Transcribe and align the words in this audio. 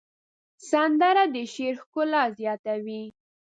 سندره 0.69 1.23
د 1.33 1.35
شعر 1.53 1.75
ښکلا 1.81 2.23
زیاتوي 2.39 3.03